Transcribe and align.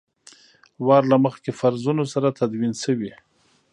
وار 0.87 1.03
له 1.11 1.17
مخکې 1.25 1.51
فرضونو 1.59 2.03
سره 2.13 2.35
تدوین 2.39 2.73
شوي. 2.83 3.13